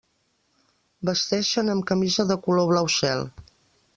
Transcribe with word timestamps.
Vesteixen 1.09 1.69
amb 1.75 1.85
camisa 1.93 2.27
de 2.33 2.39
color 2.47 2.69
blau 2.75 2.93
cel. 2.97 3.23